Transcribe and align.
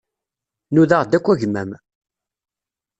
Nudaɣ-d 0.73 1.11
akk 1.17 1.27
agmam. 1.33 1.71